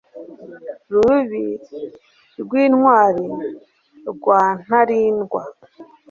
Rubibi 0.91 1.45
rwintwali 2.41 3.25
rwa 4.11 4.41
Ntalindwa 4.63 5.41